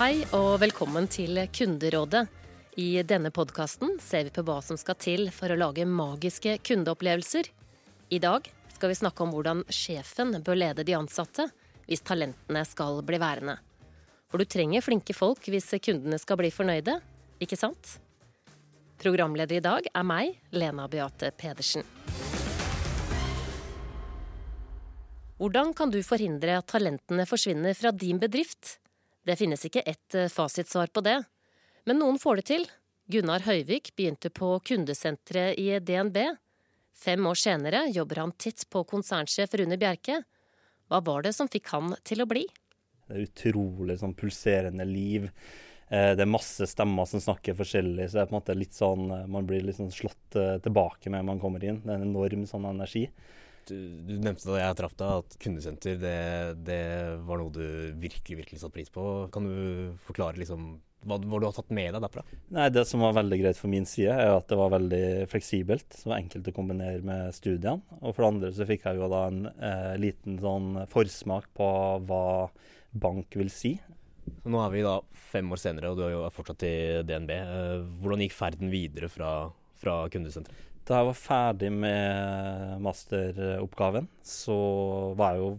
[0.00, 2.22] Hei og velkommen til Kunderådet.
[2.80, 7.50] I denne podkasten ser vi på hva som skal til for å lage magiske kundeopplevelser.
[8.08, 11.50] I dag skal vi snakke om hvordan sjefen bør lede de ansatte
[11.84, 13.58] hvis talentene skal bli værende.
[14.32, 16.96] For du trenger flinke folk hvis kundene skal bli fornøyde,
[17.36, 17.98] ikke sant?
[19.04, 21.84] Programleder i dag er meg, Lena Beate Pedersen.
[25.36, 28.79] Hvordan kan du forhindre at talentene forsvinner fra din bedrift?
[29.26, 31.18] Det finnes ikke ett eh, fasitsvar på det,
[31.84, 32.66] men noen får det til.
[33.10, 36.16] Gunnar Høyvik begynte på kundesenteret i DNB.
[36.96, 40.20] Fem år senere jobber han tett på konsernsjef Rune Bjerke.
[40.88, 42.46] Hva var det som fikk han til å bli?
[43.08, 45.26] Det er utrolig sånn pulserende liv.
[45.90, 48.78] Eh, det er masse stemmer som snakker forskjellig, så det er på en måte litt
[48.78, 51.82] sånn, eh, man blir litt sånn slått tilbake med når man kommer inn.
[51.84, 53.08] Det er en enorm sånn energi.
[53.68, 56.20] Du, du nevnte da jeg traff deg at kundesenter det,
[56.66, 56.82] det,
[57.26, 57.64] var noe du
[58.00, 59.04] virkelig virkelig satte pris på.
[59.34, 60.72] Kan du forklare liksom
[61.06, 62.24] hva, hva, du har tatt med deg derfra?
[62.52, 65.86] Nei, Det som var veldig greit for min side, er at det var veldig fleksibelt.
[65.96, 67.80] Så var enkelt å kombinere med studiene.
[68.00, 71.70] Og for det andre så fikk jeg jo da en eh, liten sånn forsmak på
[72.08, 72.26] hva
[72.90, 73.78] bank vil si.
[74.42, 74.98] Så nå er vi da
[75.30, 76.74] fem år senere, og du er jo fortsatt i
[77.08, 77.32] DNB.
[77.38, 79.32] Eh, hvordan gikk ferden videre fra,
[79.80, 80.69] fra kundesenteret?
[80.88, 84.56] Da jeg var ferdig med masteroppgaven, så
[85.18, 85.50] var jeg jo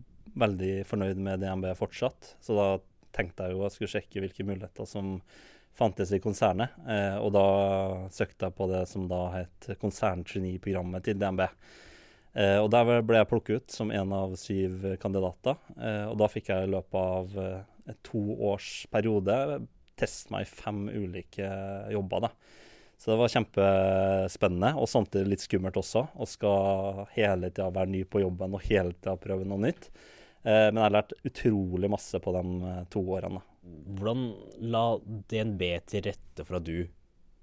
[0.41, 2.35] veldig fornøyd med DNB fortsatt.
[2.43, 2.67] Så da
[3.15, 5.17] tenkte jeg jo jeg skulle sjekke hvilke muligheter som
[5.77, 6.73] fantes i konsernet.
[6.87, 7.45] Eh, og da
[8.13, 11.45] søkte jeg på det som da het konserngeniprogrammet til DNB.
[12.31, 15.59] Eh, og der ble jeg plukket ut som en av syv kandidater.
[15.75, 19.61] Eh, og da fikk jeg i løpet av eh, to års periode
[19.99, 21.49] teste meg i fem ulike
[21.91, 22.27] jobber.
[22.27, 22.31] da.
[23.01, 26.03] Så det var kjempespennende, og samtidig litt skummelt også.
[26.13, 29.87] Å skal hele tida være ny på jobben og hele tida prøve noe nytt.
[30.45, 33.41] Eh, men jeg har lært utrolig masse på de eh, to årene.
[33.97, 34.27] Hvordan
[34.69, 34.83] la
[35.33, 36.85] DNB til rette for at du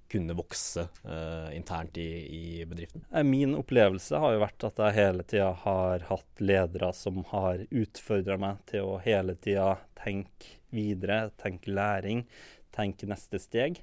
[0.08, 2.06] kunne vokse eh, internt i,
[2.38, 3.02] i, bedriften?
[3.10, 7.66] Eh, min opplevelse har jo vært at jeg hele tida har hatt ledere som har
[7.66, 12.28] utfordra meg til å hele tida tenke videre, tenke læring,
[12.78, 13.82] tenke neste steg.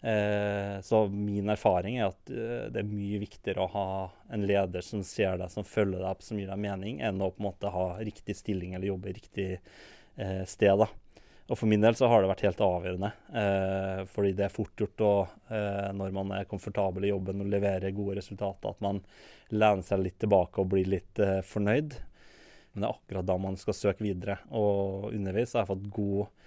[0.00, 3.88] Eh, så min erfaring er at eh, det er mye viktigere å ha
[4.34, 7.32] en leder som ser deg, som følger deg opp, som gir deg mening, enn å
[7.32, 10.78] på en måte ha riktig stilling eller jobbe i riktig eh, sted.
[10.84, 10.88] da.
[11.48, 13.10] Og For min del så har det vært helt avgjørende.
[13.40, 15.12] Eh, fordi det er fort gjort å,
[15.48, 19.00] eh, når man er komfortabel i jobben og leverer gode resultater, at man
[19.48, 21.96] lener seg litt tilbake og blir litt eh, fornøyd.
[22.70, 24.36] Men det er akkurat da man skal søke videre.
[24.52, 26.37] Og underveis har jeg fått god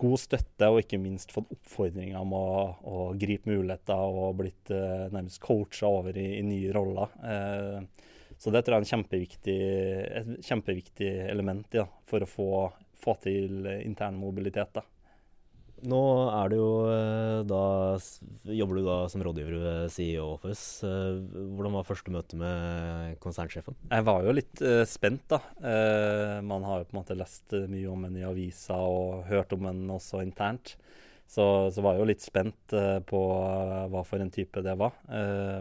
[0.00, 2.44] god støtte, og ikke minst fått oppfordringer om å,
[2.88, 7.12] å gripe muligheter og blitt eh, nærmest coacha over i, i, nye roller.
[7.24, 8.06] Eh,
[8.40, 9.58] så det tror jeg er kjempeviktig,
[10.20, 12.48] et kjempeviktig element ja, for å få,
[13.02, 14.72] få til intern mobilitet.
[14.78, 14.86] Da.
[15.88, 17.62] Nå er du jo eh, da
[18.52, 20.86] Jobber du da som rådgiver ved CEO Office.
[20.86, 21.20] Eh,
[21.56, 23.76] hvordan var første møte med konsernsjefen?
[23.88, 25.40] Jeg var jo litt uh, spent, da.
[25.62, 29.54] Uh, man har jo på en måte lest mye om henne i avisa og hørt
[29.56, 30.74] om henne også internt.
[31.30, 33.20] Så, så var jeg jo litt spent uh, på
[33.92, 34.96] hva for en type det var.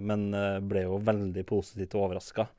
[0.01, 0.29] men
[0.67, 2.49] ble jo veldig positivt overraska.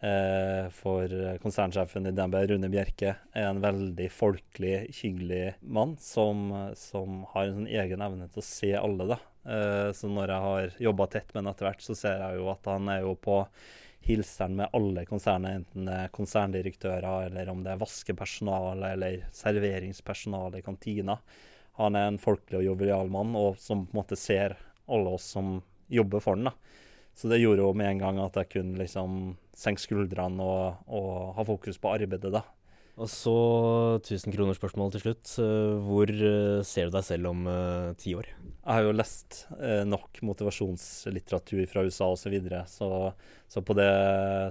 [0.00, 1.12] Eh, for
[1.42, 6.46] konsernsjefen i DNB, Rune Bjerke, er en veldig folkelig, hyggelig mann som,
[6.78, 9.10] som har en sånn egen evne til å se alle.
[9.12, 9.20] da.
[9.44, 12.48] Eh, så når jeg har jobba tett med ham etter hvert, så ser jeg jo
[12.52, 13.42] at han er jo på
[14.08, 20.62] hilseren med alle konsernet, enten det er konserndirektører, eller om det er vaskepersonale eller serveringspersonale
[20.62, 21.18] i kantina.
[21.76, 24.56] Han er en folkelig og jovial mann og som på en måte ser
[24.90, 25.58] alle oss som
[25.92, 26.48] jobber for han.
[26.48, 26.56] da.
[27.16, 31.12] Så det gjorde jo med en gang at jeg kunne liksom senke skuldrene og, og,
[31.36, 32.44] ha fokus på arbeidet, da.
[33.00, 33.34] Og så
[34.02, 35.30] 1000 kroner spørsmål til slutt.
[35.86, 38.28] Hvor eh, ser du deg selv om uh, ti år?
[38.28, 42.90] Jeg har jo lest uh, nok motivasjonslitteratur fra USA osv., så, videre, så
[43.50, 43.90] så på det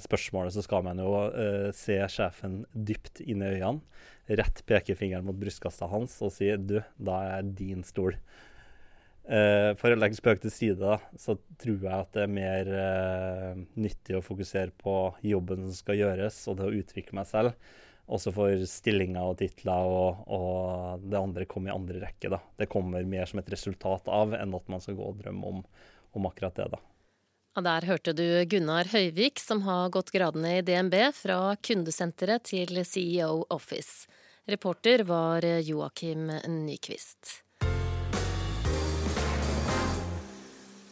[0.03, 3.79] spørsmålet så skal man jo uh, se sjefen dypt inn i øynene,
[4.27, 8.17] rett pekefingeren mot brystkassa hans og si du, da er jeg din stol.
[9.29, 13.59] Uh, for å legge spøk til side, så tror jeg at det er mer uh,
[13.77, 17.75] nyttig å fokusere på jobben som skal gjøres, og det å utvikle meg selv.
[18.09, 22.31] Også for stillinger og titler og, og, det andre kommer i andre rekke.
[22.33, 22.39] da.
[22.57, 25.59] Det kommer mer som et resultat av enn at man skal gå og drømme om,
[26.17, 26.65] om akkurat det.
[26.73, 26.79] da.
[27.59, 32.81] Og der hørte du Gunnar Høyvik, som har gått gradene i DNB fra kundesenteret til
[32.81, 34.09] CEO Office.
[34.49, 36.31] Reporter var Joakim
[36.63, 37.43] Nyquist.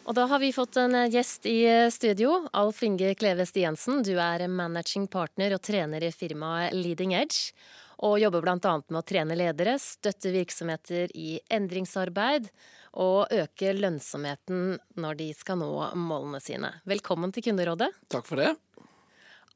[0.08, 2.46] Og da har vi fått en eh, gjest i eh, studio.
[2.56, 7.52] Alf Inge Kleve Stiansen, du er managing partner og trener i firmaet Leading Edge.
[7.98, 8.56] og jobber bl.a.
[8.88, 12.46] med å trene ledere, støtte virksomheter i endringsarbeid
[12.94, 16.70] og øke lønnsomheten når de skal nå målene sine.
[16.88, 17.90] Velkommen til Kunderådet.
[18.08, 18.54] Takk for det.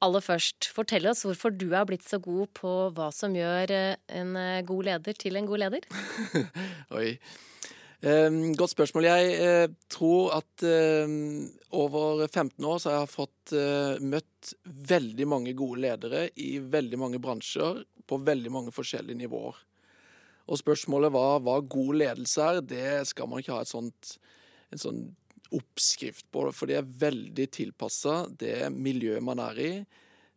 [0.02, 3.96] Aller først, fortell oss hvorfor du er blitt så god på hva som gjør eh,
[4.20, 4.37] en
[4.69, 5.88] god leder til en god leder.
[6.98, 7.14] Oi.
[8.02, 9.06] Um, godt spørsmål.
[9.06, 11.12] Jeg uh, tror at uh,
[11.78, 14.50] over 15 år så har jeg fått uh, møtt
[14.90, 19.60] veldig mange gode ledere i veldig mange bransjer på veldig mange forskjellige nivåer.
[20.50, 24.16] Og spørsmålet var hva god ledelse er, det skal man ikke ha sånt,
[24.75, 25.02] en sånn
[25.55, 26.48] oppskrift på.
[26.50, 29.72] For det er veldig tilpassa det miljøet man er i,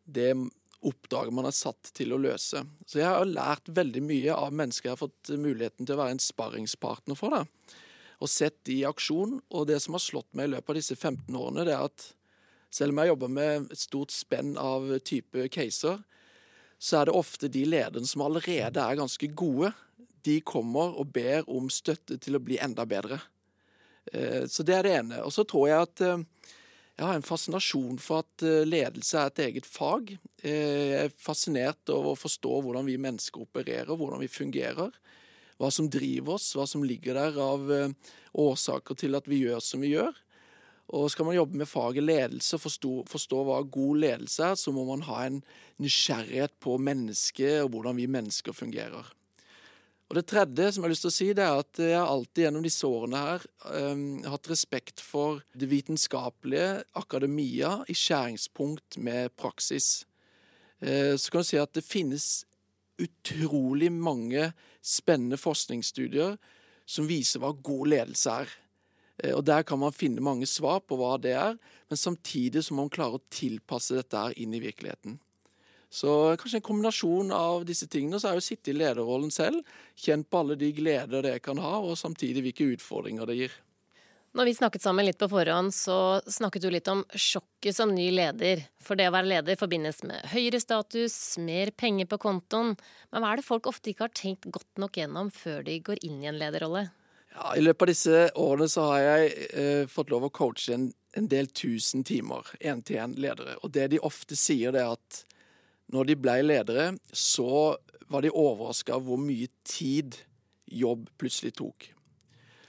[0.06, 0.36] det
[0.86, 2.62] oppdraget man er satt til å løse.
[2.86, 6.16] Så jeg har lært veldig mye av mennesker jeg har fått muligheten til å være
[6.18, 7.36] en sparringspartner for.
[7.36, 7.76] det.
[8.24, 9.40] Og sett de i aksjon.
[9.52, 12.10] Og det som har slått meg i løpet av disse 15 årene, det er at
[12.76, 16.02] selv om jeg jobber med et stort spenn av type caser,
[16.80, 19.72] så er det ofte de lederne som allerede er ganske gode,
[20.26, 23.20] de kommer og ber om støtte til å bli enda bedre.
[24.12, 25.22] Eh, så det er det ene.
[25.24, 26.24] Og så tror jeg at eh,
[26.96, 30.14] jeg har en fascinasjon for at eh, ledelse er et eget fag.
[30.48, 34.96] Eh, jeg er fascinert over å forstå hvordan vi mennesker opererer, hvordan vi fungerer.
[35.60, 39.60] Hva som driver oss, hva som ligger der av eh, årsaker til at vi gjør
[39.64, 40.16] som vi gjør.
[40.96, 44.72] Og skal man jobbe med faget ledelse og forstå, forstå, hva god ledelse er, så
[44.72, 45.42] må man ha en
[45.84, 49.10] nysgjerrighet på mennesket og hvordan vi mennesker fungerer.
[50.16, 52.46] Og Det tredje som jeg har lyst til å si, det er at jeg alltid
[52.46, 60.06] gjennom disse årene her um, hatt respekt for det vitenskapelige, akademia, i skjæringspunkt med praksis.
[60.80, 62.30] Uh, så kan du si at det finnes
[62.96, 66.40] utrolig mange spennende forskningsstudier
[66.88, 68.58] som viser hva god ledelse er.
[69.20, 71.60] Uh, og Der kan man finne mange svar på hva det er,
[71.92, 75.20] men samtidig så må man klare å tilpasse dette her inn i virkeligheten.
[75.90, 78.20] Så kanskje en kombinasjon av disse tingene.
[78.20, 79.62] Så er jo å sitte i lederrollen selv,
[80.00, 83.56] kjent på alle de gleder det kan ha, og samtidig hvilke utfordringer det gir.
[84.36, 88.10] Når vi snakket sammen litt på forhånd, så snakket du litt om sjokket som ny
[88.12, 88.66] leder.
[88.84, 92.74] For det å være leder forbindes med høyere status, mer penger på kontoen.
[93.16, 96.04] Men hva er det folk ofte ikke har tenkt godt nok gjennom før de går
[96.04, 96.90] inn i en lederrolle?
[97.32, 100.90] Ja, I løpet av disse årene så har jeg eh, fått lov å coache en,
[101.16, 103.56] en del tusen timer én-til-én-ledere.
[103.64, 105.25] Og det de ofte sier, det er at
[105.94, 107.76] når de ble ledere, så
[108.10, 110.18] var de overraska over hvor mye tid
[110.72, 111.90] jobb plutselig tok.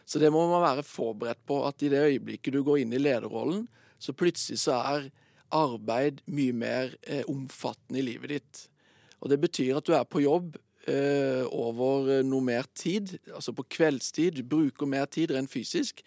[0.06, 3.02] Så det må man være forberedt på, at i det øyeblikket du går inn i
[3.02, 3.66] lederrollen,
[3.98, 5.08] så plutselig så er
[5.54, 8.62] arbeid mye mer eh, omfattende i livet ditt.
[9.20, 13.66] Og det betyr at du er på jobb eh, over noe mer tid, altså på
[13.78, 14.38] kveldstid.
[14.38, 16.02] Du bruker mer tid rent fysisk.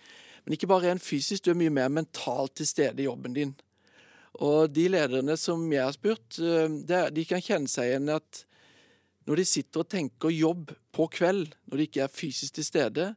[0.46, 3.56] Men ikke bare rent fysisk, du er mye mer mentalt til stede i jobben din.
[4.38, 8.46] Og de lederne som jeg har spurt, eh, de kan kjenne seg igjen at
[9.28, 13.08] når de sitter og tenker jobb på kveld, når de ikke er fysisk til stede,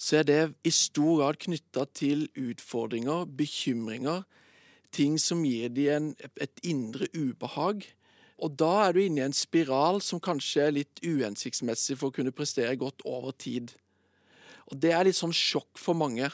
[0.00, 4.24] så er det i stor grad knytta til utfordringer, bekymringer,
[4.90, 7.84] ting som gir dem et indre ubehag.
[8.40, 12.16] Og da er du inne i en spiral som kanskje er litt uhensiktsmessig for å
[12.16, 13.74] kunne prestere godt over tid.
[14.72, 16.30] Og det er litt sånn sjokk for mange.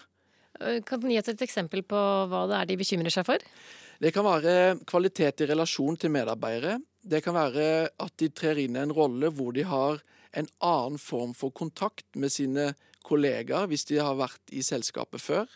[0.61, 1.99] Eh, kan du gi oss et eksempel på
[2.31, 3.43] hva det er de bekymrer seg for?
[4.03, 6.77] Det kan være kvalitet i relasjon til medarbeidere.
[7.01, 10.03] Det kan være at de trer inn i en rolle hvor de har
[10.37, 12.73] en annen form for kontakt med sine
[13.07, 15.47] kollegaer hvis de har vært i selskapet før.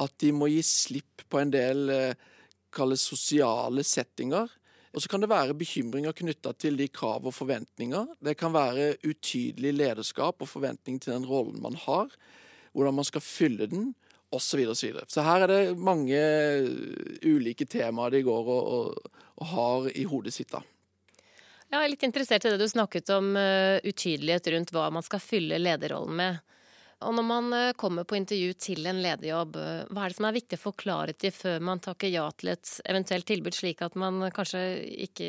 [0.00, 2.16] At de må gi slipp på en del eh,
[2.72, 4.48] kalles sosiale settinger.
[4.94, 8.14] Og så kan det være bekymringer knytta til de krav og forventninger.
[8.24, 12.08] Det kan være utydelig lederskap og forventning til den rollen man har.
[12.72, 13.90] Hvordan man skal fylle den
[14.30, 14.64] osv.
[14.64, 16.18] Så, så, så her er det mange
[17.24, 20.52] ulike temaer de går og, og, og har i hodet sitt.
[20.52, 20.62] da.
[21.68, 25.20] Jeg er litt interessert i det du snakket om uh, utydelighet rundt hva man skal
[25.20, 26.38] fylle lederrollen med.
[27.04, 30.28] Og når man uh, kommer på intervju til en lederjobb, uh, hva er det som
[30.30, 33.98] er viktig å forklare til før man takker ja til et eventuelt tilbud, slik at
[34.00, 34.62] man kanskje
[35.08, 35.28] ikke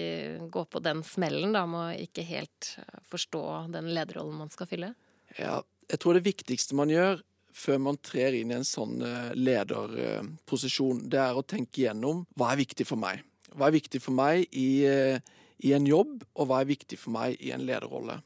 [0.54, 2.72] går på den smellen da, med å ikke helt
[3.12, 3.44] forstå
[3.76, 4.94] den lederrollen man skal fylle?
[5.36, 5.60] Ja,
[5.92, 7.20] jeg tror det viktigste man gjør,
[7.60, 12.54] før man trer inn i en sånn eh, lederposisjon, det er å tenke igjennom hva
[12.54, 13.24] er viktig for meg.
[13.54, 15.20] Hva er viktig for meg i, eh,
[15.66, 18.20] i en jobb, og hva er viktig for meg i en lederrolle.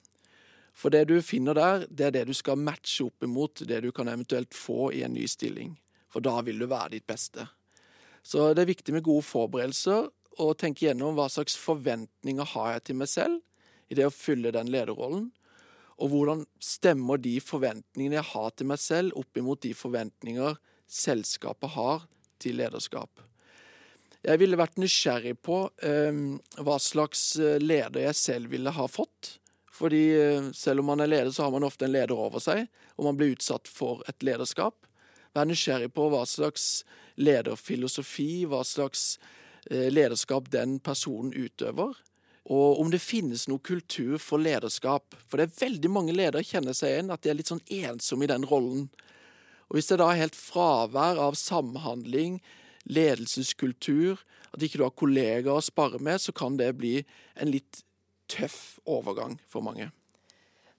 [0.73, 3.91] For det du finner der, det er det du skal matche opp imot det du
[3.93, 5.75] kan eventuelt få i en ny stilling.
[6.13, 7.47] For da vil du være ditt beste.
[8.25, 10.09] Så det er viktig med gode forberedelser
[10.41, 14.53] og tenke gjennom hva slags forventninger har jeg til meg selv i det å fylle
[14.55, 15.29] den lederrollen.
[16.01, 20.57] Og hvordan stemmer de forventningene jeg har til meg selv, opp imot de forventninger
[20.89, 22.07] selskapet har
[22.41, 23.21] til lederskap.
[24.23, 26.19] Jeg ville vært nysgjerrig på eh,
[26.63, 29.38] hva slags eh, leder jeg selv ville ha fått.
[29.73, 32.67] Fordi eh, selv om man er leder, så har man ofte en leder over seg,
[32.95, 34.85] og man blir utsatt for et lederskap.
[35.33, 36.83] Vær nysgjerrig på hva slags
[37.17, 39.17] lederfilosofi, hva slags
[39.71, 41.97] eh, lederskap den personen utøver.
[42.51, 45.15] Og om det finnes noe kultur for lederskap.
[45.29, 48.27] For det er veldig mange ledere kjenner seg igjen at de er litt sånn ensomme
[48.27, 48.89] i den rollen.
[49.71, 52.41] Og hvis det da er helt fravær av samhandling,
[52.83, 54.19] ledelseskultur,
[54.53, 56.97] at ikke du har kollegaer å spare med, så kan det bli
[57.39, 57.81] en litt
[58.29, 59.89] tøff overgang for mange.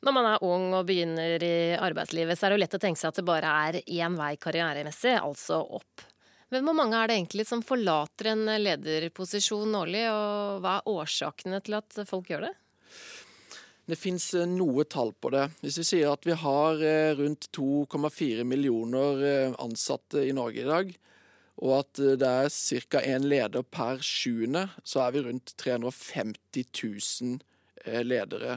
[0.04, 3.00] Når man er ung og begynner i arbeidslivet, så er det jo lett å tenke
[3.00, 6.04] seg at det bare er én vei karrieremessig, altså opp.
[6.54, 11.58] Men hvor mange er det egentlig som forlater en lederposisjon årlig, og hva er årsakene
[11.66, 12.52] til at folk gjør det?
[13.90, 15.48] Det fins eh, noe tall på det.
[15.64, 20.68] Hvis vi sier at vi har eh, rundt 2,4 millioner eh, ansatte i Norge i
[20.68, 20.94] dag,
[21.64, 22.48] og at det er
[22.90, 23.02] ca.
[23.02, 28.56] én leder per sjuende, så er vi rundt 350 000 ledere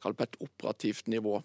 [0.00, 1.42] på et operativt nivå.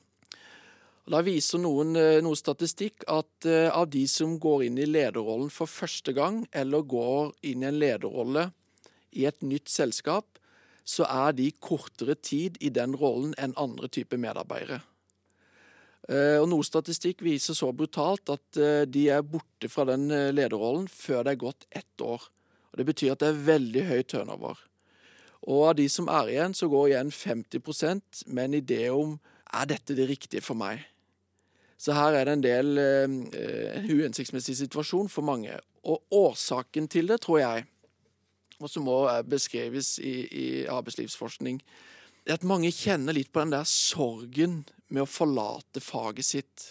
[1.04, 5.68] Og da viser noen, noe statistikk at av de som går inn i lederrollen for
[5.68, 8.46] første gang, eller går inn i en lederrolle
[9.12, 10.40] i et nytt selskap,
[10.84, 14.82] så er de kortere tid i den rollen enn andre typer medarbeidere.
[16.12, 20.32] Eh, og Noe statistikk viser så brutalt at eh, de er borte fra den eh,
[20.36, 22.28] lederrollen før det er gått ett år.
[22.72, 24.64] Og Det betyr at det er veldig høy turnover.
[25.48, 29.18] Og av de som er igjen, så går igjen 50 med en idé om
[29.54, 30.84] er dette det riktige for meg.
[31.78, 35.58] Så her er det en del eh, uhensiktsmessig situasjon for mange.
[35.84, 37.66] Og årsaken til det, tror jeg,
[38.62, 41.60] og som òg beskrives i, i arbeidslivsforskning,
[42.24, 46.70] er at mange kjenner litt på den der sorgen med å forlate faget sitt.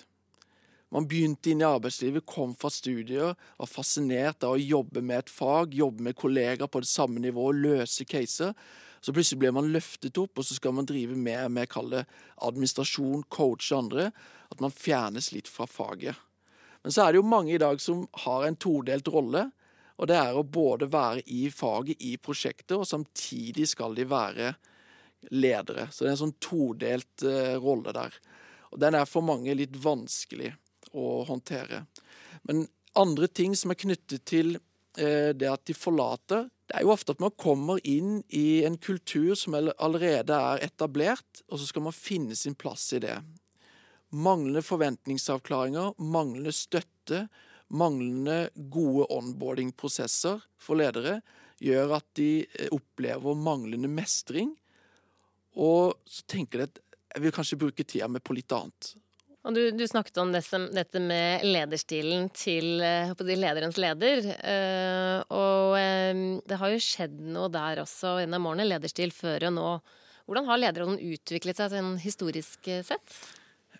[0.92, 5.30] Man begynte inn i arbeidslivet, kom fra studier, var fascinert av å jobbe med et
[5.32, 8.52] fag, jobbe med kollegaer på det samme nivået, løse caser.
[9.00, 12.04] Så plutselig blir man løftet opp, og så skal man drive mer med kalle
[12.44, 14.10] administrasjon, coache andre.
[14.52, 16.20] At man fjernes litt fra faget.
[16.84, 19.46] Men så er det jo mange i dag som har en todelt rolle.
[19.96, 24.52] Og det er å både være i faget, i prosjektet, og samtidig skal de være
[25.32, 25.88] ledere.
[25.88, 28.20] Så det er en sånn todelt uh, rolle der.
[28.74, 30.52] Og den er for mange litt vanskelig
[30.94, 31.84] å håndtere.
[32.48, 32.66] Men
[32.98, 37.14] andre ting som er knyttet til uh, det at de forlater, det er jo ofte
[37.14, 41.96] at man kommer inn i en kultur som allerede er etablert, og så skal man
[41.96, 43.18] finne sin plass i det.
[44.12, 47.26] Manglende forventningsavklaringer, manglende støtte,
[47.72, 51.20] manglende gode onboarding-prosesser for ledere
[51.62, 54.52] gjør at de eh, opplever manglende mestring.
[55.56, 56.82] Og så tenker de at
[57.12, 58.94] jeg vil kanskje bruke tida med på litt annet.
[59.42, 64.22] Og du, du snakket om dette, dette, med lederstilen til eh, si, lederens leder.
[64.38, 68.68] Uh, og um, det har jo skjedd noe der også gjennom årene.
[68.70, 69.68] Lederstil før og nå.
[70.30, 73.16] Hvordan har lederrollen utviklet seg sånn historisk sett?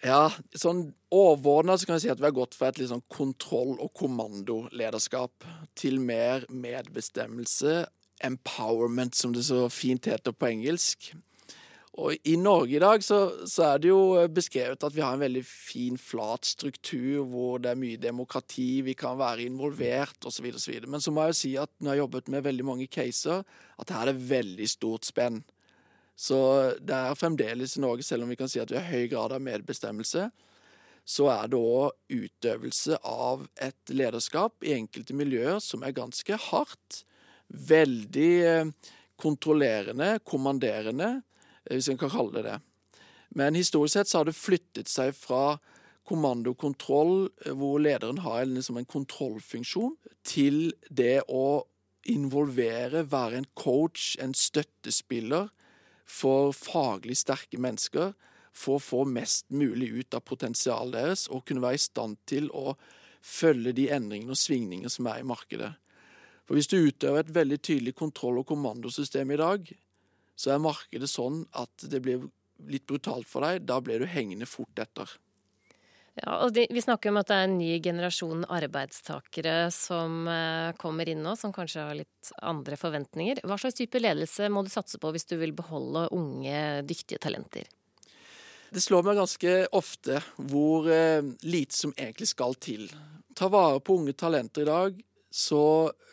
[0.03, 3.05] Ja, sånn overordna så kan jeg si at vi har gått fra et litt sånn
[3.13, 5.47] kontroll- og kommandolederskap
[5.79, 7.85] til mer medbestemmelse,
[8.27, 11.13] empowerment, som det så fint heter på engelsk.
[12.01, 14.01] Og I Norge i dag så, så, er det jo
[14.33, 18.95] beskrevet at vi har en veldig fin, flat struktur hvor det er mye demokrati, vi
[18.97, 20.47] kan være involvert osv.
[20.89, 23.45] Men så må jeg jo si at når jeg har jobbet med veldig mange caser,
[23.77, 25.43] at her er det veldig stort spenn.
[26.17, 26.39] Så
[26.81, 29.37] det er fremdeles i Norge, selv om vi kan si at vi har høy grad
[29.37, 30.31] av medbestemmelse,
[31.05, 37.03] så er det òg utøvelse av et lederskap i enkelte miljøer som er ganske hardt.
[37.53, 38.71] Veldig eh,
[39.21, 41.32] kontrollerende, kommanderende, eh,
[41.71, 42.59] hvis en kan kalle det det.
[43.39, 45.59] Men historisk sett så har det flyttet seg fra
[46.09, 51.65] kommandokontroll, eh, hvor lederen har liksom en kontrollfunksjon, til det å
[52.11, 55.51] involvere, være en coach, en støttespiller,
[56.13, 58.13] for faglig sterke mennesker
[58.53, 62.51] for å få mest mulig ut av potensialet deres og kunne være i stand til
[62.53, 62.75] å
[63.23, 65.73] følge de endringene og svingninger som er i markedet.
[66.45, 69.73] For Hvis du utøver et veldig tydelig kontroll- og kommandosystem i dag,
[70.39, 72.29] så er markedet sånn at det blir
[72.71, 73.67] litt brutalt for deg.
[73.67, 75.11] Da blir du hengende fort etter.
[76.21, 80.73] Ja, og de, Vi snakker om at det er en ny generasjon arbeidstakere som eh,
[80.81, 83.41] kommer inn nå, som kanskje har litt andre forventninger.
[83.49, 87.71] Hva slags type ledelse må du satse på hvis du vil beholde unge, dyktige talenter?
[88.73, 92.87] Det slår meg ganske ofte hvor eh, lite som egentlig skal til.
[93.37, 95.65] Ta vare på unge talenter i dag, så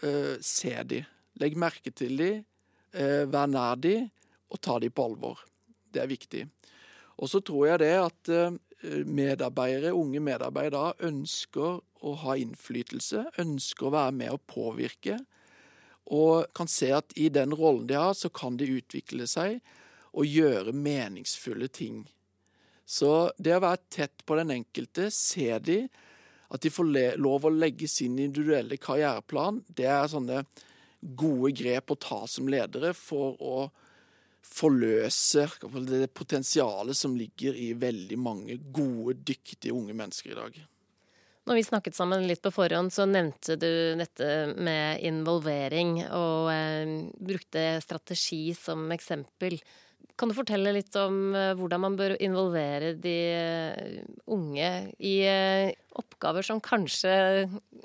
[0.04, 1.04] eh, se de.
[1.40, 2.32] Legg merke til de,
[2.94, 3.96] vær nær de,
[4.50, 5.44] og ta de på alvor.
[5.94, 6.44] Det er viktig.
[7.20, 8.58] Og så tror jeg det at eh,
[9.06, 15.20] medarbeidere, unge medarbeidere ønsker å ha innflytelse, ønsker å være med og påvirke.
[16.10, 19.60] og kan se at i den rollen de har, så kan de utvikle seg
[20.14, 22.08] og gjøre meningsfulle ting.
[22.86, 25.84] Så det å være tett på den enkelte, se de,
[26.50, 26.90] at de får
[27.22, 30.42] lov å legge sin individuelle karriereplan, det er sånne
[31.00, 33.70] gode grep å ta som ledere for å
[34.46, 35.46] forløse
[35.88, 40.60] det potensialet som ligger i veldig mange gode, dyktige unge mennesker i dag.
[41.50, 46.92] Når vi snakket sammen litt på forhånd, så nevnte du dette med involvering, og eh,
[47.18, 49.58] brukte strategi som eksempel.
[50.20, 55.72] Kan du fortelle litt om eh, hvordan man bør involvere de eh, unge i eh,
[56.00, 57.14] oppgaver som kanskje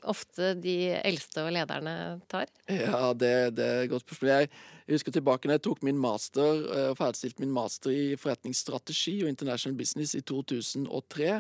[0.03, 1.95] ofte de eldste og lederne
[2.31, 2.51] tar?
[2.67, 4.33] Ja, det, det er et godt spørsmål.
[4.33, 4.51] Jeg,
[4.91, 6.59] husker tilbake når jeg tok min master
[6.99, 11.39] ferdigstilte min master i forretningsstrategi og international business i 2003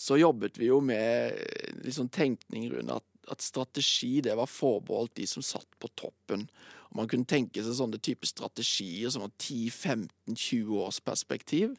[0.00, 1.36] så jobbet vi jo med
[1.84, 6.46] liksom tenkning rundt at, at, strategi det var forbeholdt de som satt på toppen.
[6.88, 11.76] Og Man kunne tenke seg sånne type strategier som har 10-15-20 års perspektiv.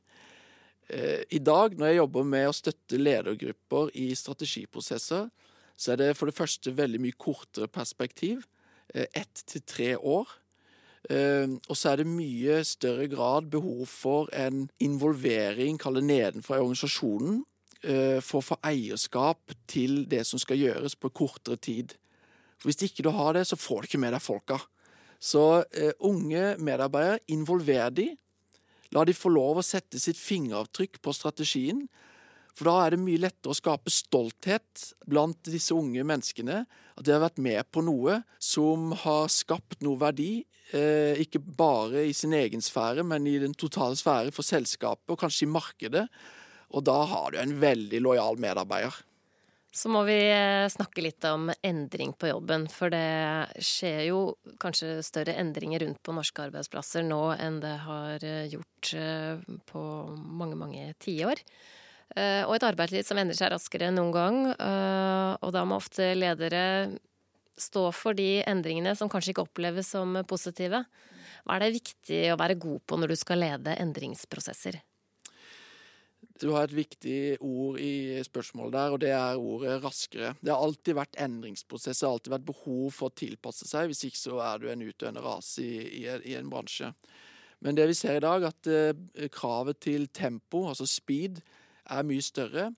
[0.94, 5.32] Eh, I dag, når jeg jobber med å støtte ledergrupper i strategiprosesser,
[5.74, 8.46] så er det for det første veldig mye kortere perspektiv.
[8.94, 10.38] Eh, ett til tre år.
[11.10, 16.60] Uh, og så er det mye større grad behov for en involvering, kall det nedenfra
[16.60, 17.51] i organisasjonen, Eh,
[17.82, 21.96] for å få eierskap til det som skal gjøres på kortere tid.
[22.62, 24.60] For Hvis ikke du har det, så får du ikke med deg folka.
[25.22, 28.08] Så uh, unge medarbeidere, involver de.
[28.94, 31.86] La de få lov å sette sitt fingeravtrykk på strategien.
[32.52, 36.66] For da er det mye lettere å skape stolthet blant disse unge menneskene.
[37.00, 40.44] At de har vært med på noe som har skapt noe verdi.
[40.76, 45.22] Eh, ikke bare i sin egen sfære, men i den totale sfære for selskapet, og
[45.24, 46.06] kanskje i markedet.
[46.72, 48.96] Og da har du en veldig lojal medarbeider.
[49.72, 54.18] Så må vi eh, snakke litt om endring på jobben, for det skjer jo
[54.60, 59.84] kanskje større endringer rundt på norske arbeidsplasser nå enn det har eh, gjort eh, på
[60.42, 61.44] mange, mange tiår.
[62.12, 64.38] Og et arbeidsliv som endrer seg raskere enn noen gang.
[64.52, 66.90] Og da må ofte ledere
[67.56, 70.84] stå for de endringene som kanskje ikke oppleves som positive.
[71.46, 74.82] Hva er det viktig å være god på når du skal lede endringsprosesser?
[76.42, 80.34] Du har et viktig ord i spørsmålet der, og det er ordet raskere.
[80.42, 83.92] Det har alltid vært endringsprosess, det har alltid vært behov for å tilpasse seg.
[83.92, 86.90] Hvis ikke så er du en utdøende rase i, i, i, en bransje.
[87.62, 91.44] Men det vi ser i dag, at uh, kravet til tempo, altså speed,
[91.86, 92.72] er mye større.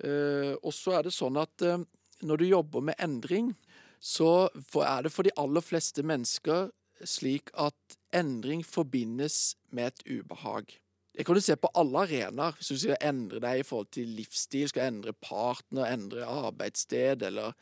[0.00, 1.82] Uh, og så er det sånn at uh,
[2.24, 3.52] når du jobber med endring,
[4.00, 4.48] så
[4.80, 6.72] er det for de aller fleste mennesker
[7.04, 10.78] slik at endring forbindes med et ubehag.
[11.12, 12.56] Det kan du se på alle arenaer.
[12.56, 17.52] Hvis du skal endre deg i forhold til livsstil, skal endre partner, endre arbeidssted, eller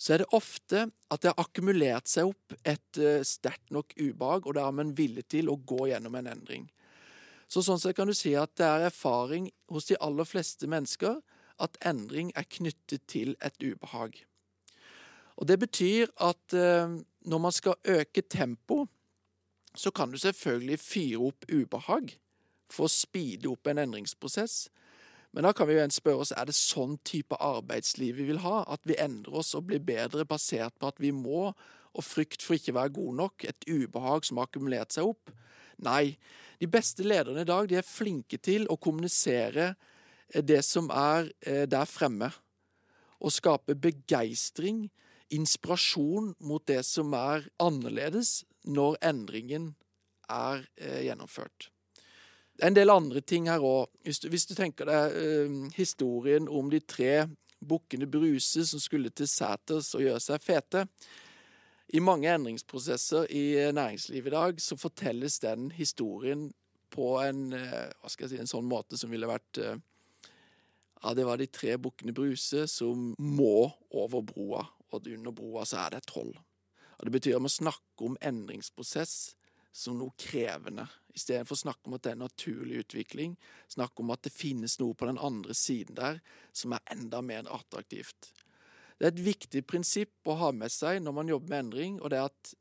[0.00, 4.46] Så er det ofte at det har akkumulert seg opp et uh, sterkt nok ubehag,
[4.46, 6.70] og da er man villig til å gå gjennom en endring.
[7.52, 11.18] Så sånn sett kan du si at det er erfaring hos de aller fleste mennesker
[11.60, 14.16] at endring er knyttet til et ubehag.
[15.36, 16.96] Og det betyr at uh,
[17.28, 18.86] når man skal øke tempo,
[19.76, 22.16] så kan du selvfølgelig fyre opp ubehag
[22.74, 24.68] for å speede opp en endringsprosess.
[25.30, 28.42] Men da kan vi jo igjen spørre oss er det sånn type arbeidsliv vi vil
[28.42, 28.64] ha.
[28.66, 31.50] At vi endrer oss og blir bedre basert på at vi må,
[31.90, 33.46] og frykt for ikke å være god nok.
[33.46, 35.30] Et ubehag som har akkumulert seg opp.
[35.86, 36.16] Nei.
[36.60, 41.30] De beste lederne i dag de er flinke til å kommunisere eh, det som er
[41.40, 42.30] eh, der fremme.
[43.20, 44.88] Og skape begeistring,
[45.30, 49.74] inspirasjon mot det som er annerledes når endringen
[50.28, 51.70] er eh, gjennomført.
[52.60, 53.88] Det er en del andre ting her òg.
[54.04, 57.22] Hvis, hvis, du tenker deg eh, historien om de tre
[57.56, 60.82] bukkene Bruse som skulle til seters og gjøre seg fete.
[61.96, 66.50] I mange endringsprosesser i eh, næringslivet i dag så fortelles den historien
[66.92, 69.76] på en, uh, hva skal jeg si, en sånn måte som ville vært uh,
[71.00, 75.86] Ja, det var de tre bukkene Bruse som må over broa, og under broa så
[75.86, 76.34] er det et troll.
[76.98, 79.30] Og Det betyr at man snakker om endringsprosess
[79.72, 80.86] som noe krevende.
[81.14, 83.36] Istedenfor å snakke om at det er en naturlig utvikling,
[83.70, 86.20] snakke om at det finnes noe på den andre siden der
[86.56, 88.32] som er enda mer attraktivt.
[88.98, 92.12] Det er et viktig prinsipp å ha med seg når man jobber med endring, og
[92.12, 92.52] det er at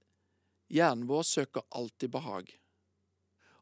[0.71, 2.53] hjernen vår søker alltid behag.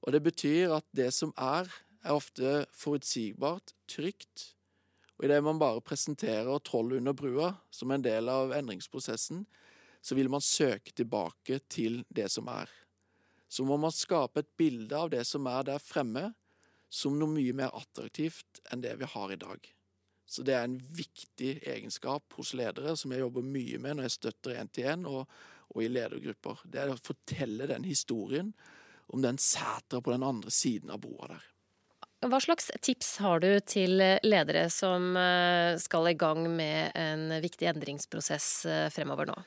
[0.06, 1.72] Og det betyr at det som er,
[2.06, 4.52] er ofte forutsigbart, trygt,
[5.18, 9.48] og idet man bare presenterer troll under brua som en del av endringsprosessen,
[10.06, 12.70] så vil man søke tilbake til det som er
[13.48, 16.32] så må man skape et bilde av det som er der fremme,
[16.90, 19.68] som noe mye mer attraktivt enn det vi har i dag.
[20.28, 24.18] Så det er en viktig egenskap hos ledere som jeg jobber mye med når jeg
[24.18, 25.28] støtter én-til-én, og,
[25.72, 26.64] og i ledergrupper.
[26.68, 28.52] Det er å fortelle den historien
[29.08, 31.46] om den setra på den andre siden av broa der.
[32.28, 37.70] Hva slags tips har du til ledere som eh, skal i gang med en viktig
[37.70, 39.38] endringsprosess eh, fremover nå?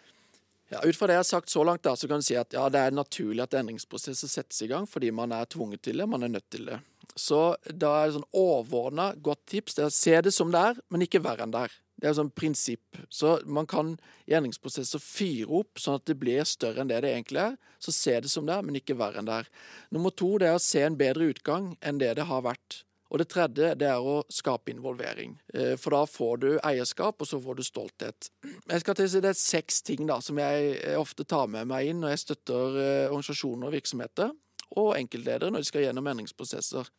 [0.70, 2.54] Ja, ut fra det jeg har sagt så langt, da, så kan du si at
[2.54, 6.06] ja, det er naturlig at endringsprosesser settes i gang fordi man er tvunget til det,
[6.06, 6.78] man er nødt til det.
[7.18, 10.60] Så da er det sånn overordna godt tips det er å se det som det
[10.70, 11.74] er, men ikke verre enn det er.
[12.00, 13.00] Det er et sånn prinsipp.
[13.12, 13.96] Så man kan
[14.30, 17.58] i endringsprosesser fyre opp sånn at det blir større enn det det egentlig er.
[17.82, 19.50] Så se det som det er, men ikke verre enn det er.
[19.92, 22.84] Nummer to det er å se en bedre utgang enn det det har vært.
[23.10, 25.34] Og det tredje det er å skape involvering.
[25.54, 28.30] Eh, for da får du eierskap, og så får du stolthet.
[28.44, 31.66] Jeg skal til å si Det er seks ting da, som jeg ofte tar med
[31.70, 34.30] meg inn når jeg støtter eh, organisasjoner og virksomheter,
[34.78, 36.92] og enkeltledere når de skal gjennom endringsprosesser.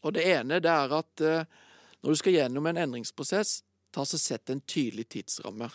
[0.00, 1.60] Og Det ene det er at eh,
[2.00, 3.60] når du skal gjennom en endringsprosess,
[3.92, 5.68] ta så Sett en tydelig tidsramme.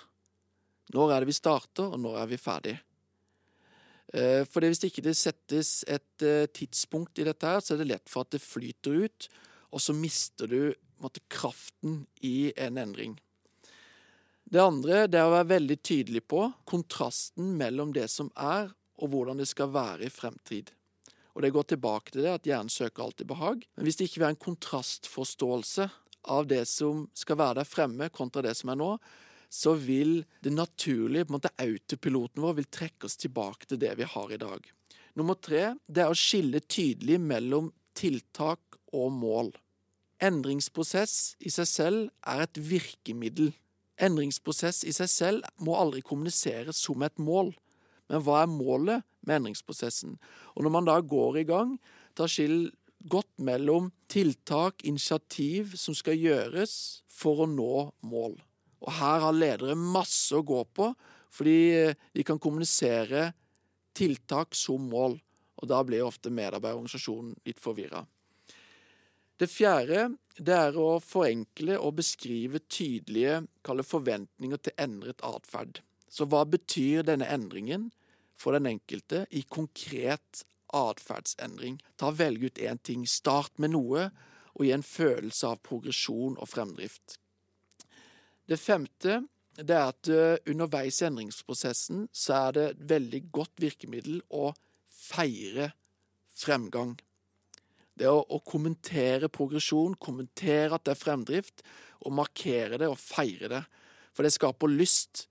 [0.93, 2.76] Når er det vi starter, og når er vi ferdig?
[4.13, 7.89] Eh, for hvis det ikke settes et eh, tidspunkt i dette, her, så er det
[7.89, 9.30] lett for at det flyter ut,
[9.76, 10.60] og så mister du
[11.04, 13.18] måtte, kraften i en endring.
[14.46, 19.12] Det andre det er å være veldig tydelig på kontrasten mellom det som er, og
[19.12, 20.72] hvordan det skal være i fremtid.
[21.36, 23.66] Og Det går tilbake til det at hjernen søker alltid behag.
[23.76, 25.90] Men hvis det ikke er en kontrastforståelse
[26.32, 28.94] av det som skal være der fremme, kontra det som er nå,
[29.52, 33.92] så vil det naturlige, på en måte autopiloten vår, vil trekke oss tilbake til det
[34.00, 34.72] vi har i dag.
[35.20, 39.52] Nummer tre det er å skille tydelig mellom tiltak og mål.
[40.23, 43.51] Endringsprosess i seg selv er et virkemiddel.
[43.99, 47.51] Endringsprosess i seg selv må aldri kommuniseres som et mål.
[48.12, 50.15] Men hva er målet med endringsprosessen?
[50.56, 51.75] Og når man da går i gang,
[52.15, 52.69] ta skill
[53.12, 58.38] godt mellom tiltak, initiativ som skal gjøres for å nå mål.
[58.86, 60.91] Og her har ledere masse å gå på,
[61.34, 63.32] fordi de kan kommunisere
[63.95, 65.17] tiltak som mål.
[65.60, 68.04] Og da blir ofte medarbeiderorganisasjonen litt forvirra.
[69.39, 75.82] Det fjerde det er å forenkle og beskrive tydelige forventninger til endret atferd.
[76.08, 77.89] Så hva betyr denne endringen
[78.39, 80.43] for den enkelte i konkret
[80.76, 81.80] atferdsendring.
[81.95, 83.06] Ta Velg ut én ting.
[83.08, 84.10] Start med noe,
[84.56, 87.17] og gi en følelse av progresjon og fremdrift.
[88.48, 89.24] Det femte
[89.56, 94.52] det er at eh, underveis i endringsprosessen så er det et veldig godt virkemiddel å
[94.91, 95.71] feire
[96.36, 96.95] fremgang.
[97.96, 101.64] Det å, å kommentere progresjon, kommentere at det er fremdrift,
[102.06, 103.62] og markere det og feire det.
[104.16, 105.28] For det skaper lyst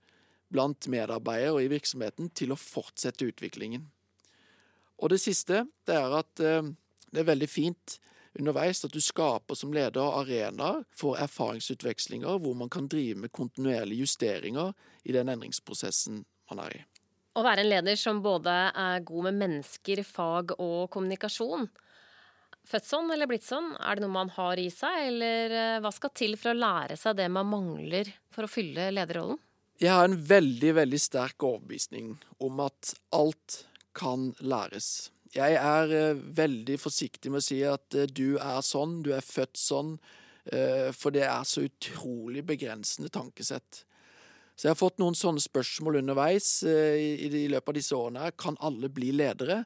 [0.53, 3.85] blant medarbeidere og i virksomheten til å fortsette utviklingen.
[5.01, 6.73] Og det siste det er at eh,
[7.11, 7.97] det er veldig fint
[8.35, 14.05] underveis at du skaper som leder arenaer for erfaringsutvekslinger hvor man kan drive med kontinuerlige
[14.05, 14.73] justeringer
[15.03, 16.83] i den endringsprosessen man er i.
[17.35, 21.67] Å være en leder som både er god med mennesker, fag og kommunikasjon.
[22.65, 25.91] Født sånn eller blitt sånn, er det noe man har i seg, eller eh, hva
[25.93, 29.37] skal til for å lære seg det man mangler for å fylle lederrollen?
[29.77, 33.59] Jeg har en veldig, veldig sterk overbevisning om at alt
[33.95, 35.11] kan læres.
[35.35, 39.25] Jeg er eh, veldig forsiktig med å si at eh, du er sånn, du er
[39.25, 39.97] født sånn,
[40.93, 43.79] for det er så utrolig begrensende tankesett.
[44.53, 48.27] Så jeg har fått noen sånne spørsmål underveis i, løpet av disse årene.
[48.37, 49.63] Kan alle bli ledere?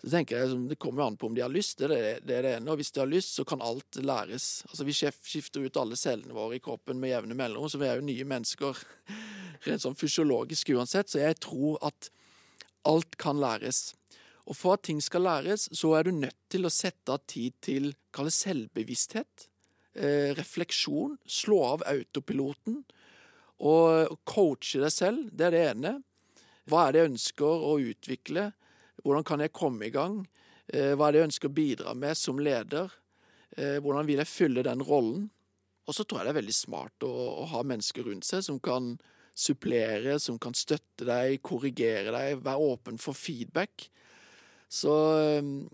[0.00, 1.78] Så tenker jeg Det kommer an på om de har lyst.
[1.78, 2.70] Det er det, det ene.
[2.72, 4.62] Og hvis de har lyst, så kan alt læres.
[4.70, 8.00] Altså Vi skifter ut alle cellene våre i kroppen med jevne mellomrom, så vi er
[8.00, 8.80] jo nye mennesker
[9.66, 11.12] rent sånn fysiologisk uansett.
[11.12, 12.10] Så jeg tror at
[12.88, 13.94] Alt kan læres.
[14.48, 17.54] Og for at ting skal læres, så er du nødt til å sette av tid
[17.62, 19.46] til kall selvbevissthet,
[19.94, 22.84] eh, refleksjon, slå av autopiloten
[23.60, 25.28] og coache deg selv.
[25.30, 26.02] Det er det ene.
[26.66, 28.52] Hva er det jeg ønsker å utvikle?
[29.04, 30.22] Hvordan kan jeg komme i gang?
[30.72, 32.92] Eh, hva er det jeg ønsker å bidra med som leder?
[33.56, 35.28] Eh, hvordan vil jeg fylle den rollen?
[35.88, 37.10] Og så tror jeg det er veldig smart å,
[37.42, 38.94] å ha mennesker rundt seg som kan
[39.34, 43.88] supplere, som kan støtte deg, korrigere deg, være åpen for feedback.
[44.70, 44.92] Så
[45.40, 45.64] um,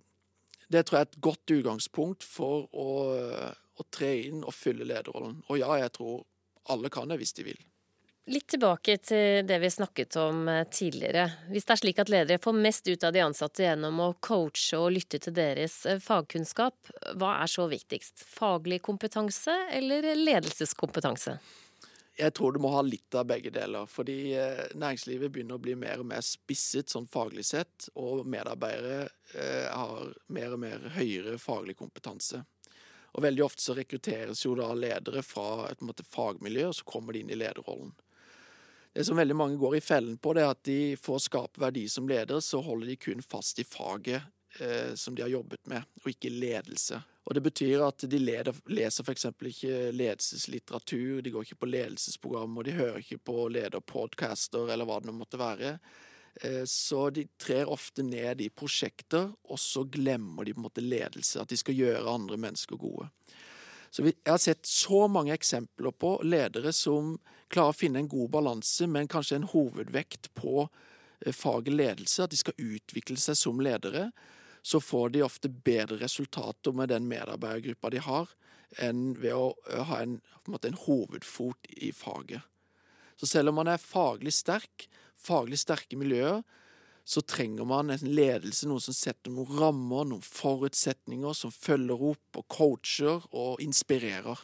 [0.72, 2.88] det tror jeg er et godt utgangspunkt for å,
[3.76, 5.42] å tre inn og fylle lederrollen.
[5.50, 6.22] Og ja, jeg tror
[6.72, 7.60] alle kan det hvis de vil.
[8.26, 11.28] Litt tilbake til det vi snakket om eh, tidligere.
[11.46, 14.80] Hvis det er slik at ledere får mest ut av de ansatte gjennom å coache
[14.80, 18.24] og lytte til deres eh, fagkunnskap, hva er så viktigst?
[18.26, 21.36] Faglig kompetanse eller ledelseskompetanse?
[22.18, 23.86] Jeg tror du må ha litt av begge deler.
[23.86, 29.04] Fordi eh, næringslivet begynner å bli mer og mer spisset sånn faglig sett, og medarbeidere
[29.70, 32.42] har mer og mer høyere faglig kompetanse.
[33.14, 37.22] Og veldig ofte så rekrutteres jo da ledere fra et fagmiljø, og så kommer de
[37.22, 37.94] inn i lederrollen.
[38.96, 41.60] Det som veldig mange går i fellen på, det er at de for å skape
[41.60, 44.22] verdi som leder, så holder de kun fast i faget
[44.56, 47.02] eh, som de har jobbet med, og ikke ledelse.
[47.26, 49.26] Og Det betyr at de leder, leser f.eks.
[49.34, 55.02] ikke ledelseslitteratur, de går ikke på ledelsesprogram, og de hører ikke på lederpodcaster eller hva
[55.02, 55.76] det nå måtte være.
[56.40, 60.88] Eh, så de trer ofte ned i prosjekter, og så glemmer de på en måte
[60.88, 61.44] ledelse.
[61.44, 63.10] At de skal gjøre andre mennesker gode.
[63.90, 67.16] Så Jeg har sett så mange eksempler på ledere som
[67.52, 72.24] klarer å finne en god balanse, men kanskje en hovedvekt på eh, faget ledelse.
[72.24, 74.10] At de skal utvikle seg som ledere.
[74.66, 78.32] Så får de ofte bedre resultater med den medarbeidergruppa de har,
[78.82, 82.42] enn ved å eh, ha en, en, en hovedfot i faget.
[83.16, 86.42] Så selv om man er faglig sterk, faglig sterke miljøer,
[87.06, 92.40] så trenger man en ledelse, noen som setter noen rammer, noen forutsetninger, som følger opp
[92.40, 94.40] og coacher og inspirerer.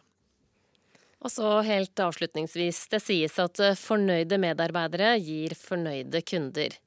[1.22, 6.78] Og så helt avslutningsvis, det sies at eh, fornøyde medarbeidere gir fornøyde kunder.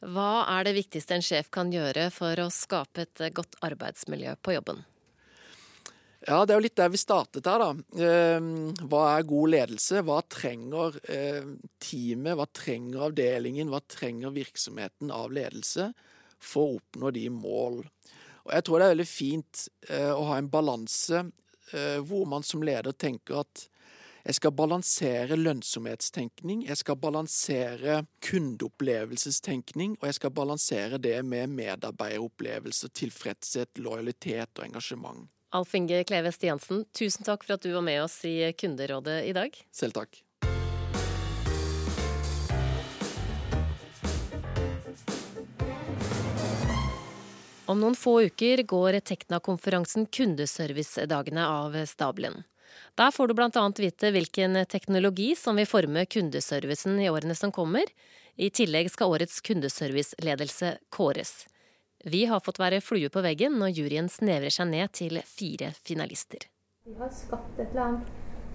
[0.00, 4.38] Hva er det viktigste en sjef kan gjøre for å skape et eh, godt arbeidsmiljø
[4.42, 4.82] på jobben?
[6.28, 7.70] Ja, det er jo litt der vi startet her, da.
[8.04, 10.02] Ehm, hva er god ledelse?
[10.04, 11.46] Hva trenger eh,
[11.80, 15.88] teamet, hva trenger avdelingen, hva trenger virksomheten av ledelse
[16.36, 17.80] for å oppnå de mål?
[18.44, 21.24] Og Jeg tror det er veldig fint eh, å ha en balanse
[21.72, 23.66] eh, hvor man som leder tenker at
[24.20, 32.92] jeg skal balansere lønnsomhetstenkning, jeg skal balansere kundeopplevelsestenkning, og jeg skal balansere det med medarbeideropplevelse,
[32.92, 35.30] tilfredshet, lojalitet og engasjement.
[35.50, 39.32] Alf Inge Kleve Stiansen, tusen takk for at du var med oss i Kunderådet i
[39.34, 39.56] dag.
[39.74, 40.20] Selv takk.
[47.66, 52.42] Om noen få uker går Tekna-konferansen Kundeservice-dagene av stabelen.
[52.94, 53.66] Der får du bl.a.
[53.78, 57.86] vite hvilken teknologi som vil forme kundeservicen i årene som kommer.
[58.38, 61.44] I tillegg skal årets kundeserviceledelse kåres.
[62.04, 66.46] Vi har fått være flue på veggen når juryen snevrer seg ned til fire finalister.
[66.88, 68.06] Vi har skapt et eller annet,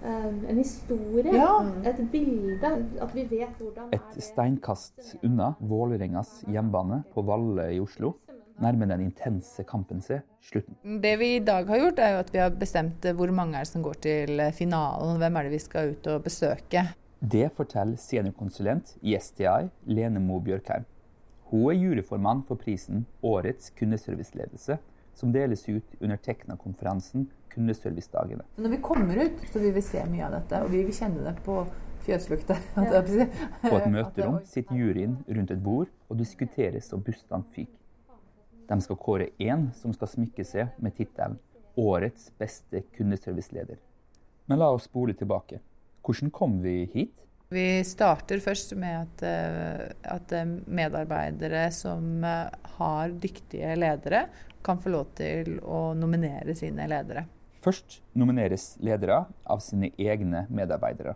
[0.02, 1.52] eh, en historie, ja.
[1.86, 2.72] et bilde.
[2.98, 8.16] At vi vet hvordan Et steinkast unna Vålerengas hjembane på Valle i Oslo
[8.58, 10.74] nærmer den intense kampen seg slutten.
[11.02, 13.68] Det vi i dag har gjort, er jo at vi har bestemt hvor mange er
[13.68, 15.20] det som går til finalen.
[15.22, 16.88] Hvem er det vi skal ut og besøke?
[17.20, 20.88] Det forteller seniorkonsulent i STI, Lene Mo Bjørkheim.
[21.50, 24.78] Hun er juryformann for prisen Årets kundeserviceledelse,
[25.14, 28.44] som deles ut under Tekna-konferansen Kundeservicedagene.
[28.60, 31.22] Når vi kommer ut, så vil vi se mye av dette, og vi vil kjenne
[31.24, 31.62] det på
[32.04, 32.58] fjøslukta.
[32.74, 37.72] på et møterom sitter juryen rundt et bord og diskuterer så bustene fyker.
[38.66, 41.38] De skal kåre én som skal smykke seg med tittelen
[41.76, 43.78] 'Årets beste kundeserviceleder'.
[44.46, 45.60] Men la oss spole tilbake.
[46.02, 47.14] Hvordan kom vi hit?
[47.48, 54.26] Vi starter først med at, eh, at, eh, medarbeidere som eh, har dyktige ledere,
[54.64, 57.22] kan få lov til å nominere sine ledere.
[57.62, 61.14] Først nomineres ledere av sine egne medarbeidere.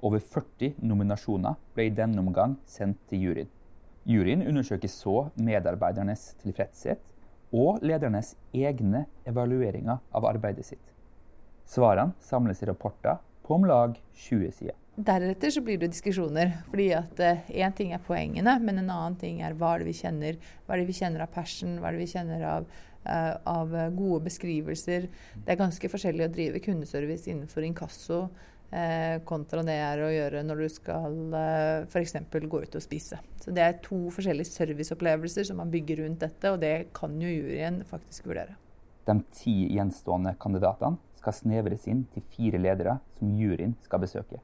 [0.00, 3.52] Over 40 nominasjoner ble i denne omgang sendt til juryen.
[4.06, 7.04] Juryen undersøker så medarbeidernes tilfredshet
[7.52, 10.92] og ledernes egne evalueringer av arbeidet sitt.
[11.68, 14.85] Svarene samles i rapporter på om lag 20 sider.
[14.96, 16.54] Deretter så blir det diskusjoner.
[16.70, 19.90] fordi at Én uh, ting er poengene, men en annen ting er hva er det
[19.90, 20.38] vi kjenner.
[20.64, 22.68] Hva er det vi kjenner av passion, hva er det vi kjenner av,
[23.04, 25.08] uh, av gode beskrivelser.
[25.36, 28.26] Det er ganske forskjellig å drive kundeservice innenfor inkasso
[29.24, 32.16] kontra det er å gjøre når du skal uh, f.eks.
[32.34, 33.20] gå ut og spise.
[33.38, 37.30] Så Det er to forskjellige serviceopplevelser som man bygger rundt dette, og det kan jo
[37.30, 38.58] juryen faktisk vurdere.
[39.06, 44.42] De ti gjenstående kandidatene skal snevres inn til fire ledere som juryen skal besøke.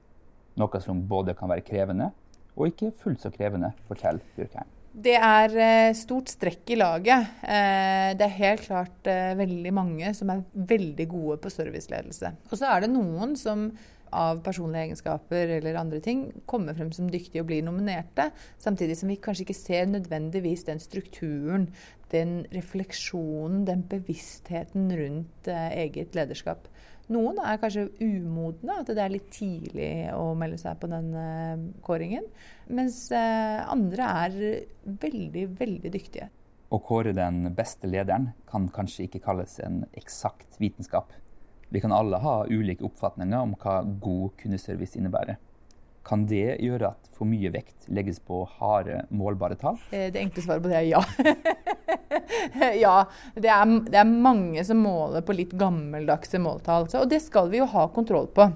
[0.60, 2.10] Noe som både kan være krevende
[2.52, 4.68] og ikke fullt så krevende, forteller Bjørkheim.
[4.92, 7.30] Det er eh, stort strekk i laget.
[7.48, 12.34] Eh, det er helt klart eh, veldig mange som er veldig gode på serviceledelse.
[12.50, 13.70] Og så er det noen som
[14.12, 18.28] av personlige egenskaper eller andre ting kommer frem som dyktige og blir nominerte,
[18.60, 21.70] samtidig som vi kanskje ikke ser nødvendigvis den strukturen,
[22.12, 26.68] den refleksjonen, den bevisstheten rundt eget lederskap.
[27.10, 31.64] Noen er kanskje umodne, at det er litt tidlig å melde seg på den uh,
[31.82, 32.28] kåringen.
[32.70, 34.38] Mens uh, andre er
[35.02, 36.28] veldig, veldig dyktige.
[36.72, 41.10] Å kåre den beste lederen kan kanskje ikke kalles en eksakt vitenskap.
[41.72, 45.40] Vi kan alle ha ulike oppfatninger om hva god kundeservice innebærer.
[46.06, 49.78] Kan det gjøre at for mye vekt legges på harde, målbare tall?
[49.90, 51.02] Eh, det enkle svaret på det er ja.
[52.84, 52.96] ja.
[53.34, 56.88] Det er, det er, mange som måler på litt gammeldagse måltall.
[56.98, 58.48] Og det skal vi jo ha kontroll på.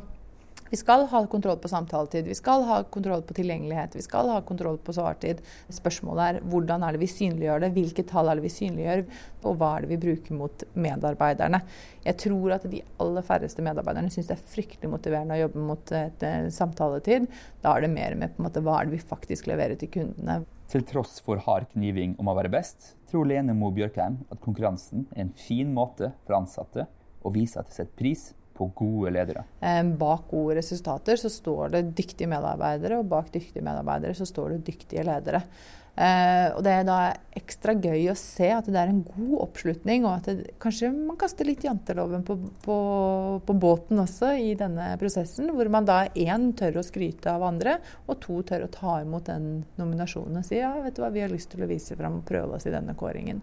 [0.71, 4.41] Vi skal ha kontroll på samtaletid, vi skal ha kontroll på tilgjengelighet, vi skal ha
[4.47, 5.43] kontroll på svartid.
[5.73, 9.05] Spørsmålet er hvordan er det vi synliggjør det, hvilke tall er det vi synliggjør,
[9.47, 11.61] og hva er det vi bruker mot medarbeiderne.
[12.07, 15.95] Jeg tror at de aller færreste medarbeiderne syns det er fryktelig motiverende å jobbe mot
[15.95, 17.29] et, et, samtaletid.
[17.63, 19.93] Da er det mer med på en måte, hva er det vi faktisk leverer til
[20.01, 20.43] kundene.
[20.71, 25.07] Til tross for hard kniving om å være best, tror Lene Mo Bjørkheim at konkurransen
[25.15, 26.89] er en fin måte for ansatte
[27.23, 29.47] å vise at de setter pris på gode ledere?
[30.01, 34.65] Bak gode resultater så står det dyktige medarbeidere, og bak dyktige medarbeidere så står det
[34.73, 35.45] dyktige ledere.
[35.97, 36.97] Eh, og Det er da
[37.39, 41.17] ekstra gøy å se at det er en god oppslutning, og at det, kanskje man
[41.21, 42.77] kaster litt janteloven på, på,
[43.49, 45.49] på, båten også i denne prosessen.
[45.57, 49.33] Hvor man da én tør å skryte av andre, og to tør å ta imot
[49.33, 52.21] den nominasjonen og si ja, vet du hva, vi har lyst til å vise fram
[52.21, 53.41] og prøve oss i denne kåringen.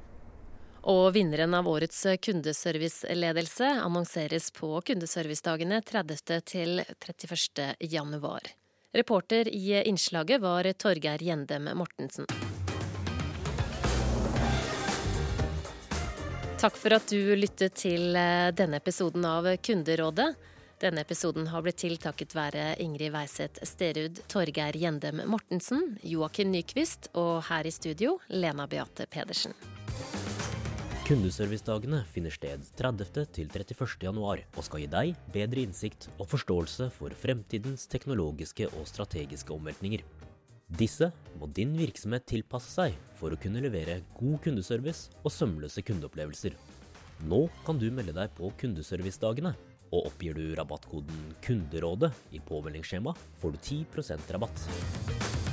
[0.84, 6.42] Og vinneren av årets kundeserviceledelse annonseres på kundeservicedagene 30.
[6.44, 7.76] til 31.
[7.80, 8.52] januar.
[8.94, 12.28] Reporter i innslaget var Torgeir Gjendem Mortensen.
[16.60, 20.30] Takk for at du lyttet til eh, denne episoden av Kunderådet.
[20.80, 27.12] Denne episoden har blitt til takket være Ingrid Weiseth Sterud, Torgeir Gjendem Mortensen, Joakim Nyquist
[27.20, 29.56] og her i studio Lena Beate Pedersen.
[31.04, 33.26] Kundeservicedagene finner sted 30.
[33.36, 34.06] til 31.
[34.06, 40.00] januar og skal gi deg bedre innsikt og forståelse for fremtidens teknologiske og strategiske omveltninger.
[40.80, 41.10] Disse
[41.42, 46.56] må din virksomhet tilpasse seg for å kunne levere god kundeservice og sømløse kundeopplevelser.
[47.28, 49.52] Nå kan du melde deg på kundeservicedagene,
[49.92, 53.12] og oppgir du rabattkoden 'Kunderådet' i påmeldingsskjema,
[53.44, 55.53] får du 10% rabatt.